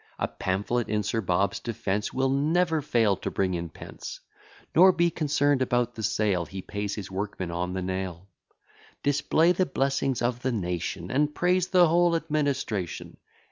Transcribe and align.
A 0.17 0.27
pamphlet 0.27 0.89
in 0.89 1.03
Sir 1.03 1.21
Bob's 1.21 1.59
defence 1.59 2.11
Will 2.11 2.29
never 2.31 2.81
fail 2.81 3.15
to 3.17 3.29
bring 3.29 3.53
in 3.53 3.69
pence: 3.69 4.19
Nor 4.73 4.91
be 4.91 5.11
concern'd 5.11 5.61
about 5.61 5.93
the 5.93 6.01
sale, 6.01 6.47
He 6.47 6.63
pays 6.63 6.95
his 6.95 7.11
workmen 7.11 7.51
on 7.51 7.73
the 7.73 7.83
nail. 7.83 8.27
Display 9.03 9.51
the 9.51 9.67
blessings 9.67 10.23
of 10.23 10.41
the 10.41 10.51
nation, 10.51 11.11
And 11.11 11.35
praise 11.35 11.67
the 11.67 11.87
whole 11.87 12.15
administration. 12.15 13.17